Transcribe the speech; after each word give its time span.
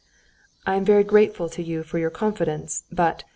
"I 0.65 0.77
am 0.77 0.83
very 0.83 1.03
grateful 1.03 1.47
to 1.49 1.61
you 1.61 1.83
for 1.83 1.99
your 1.99 2.09
confidence, 2.09 2.85
but...." 2.91 3.23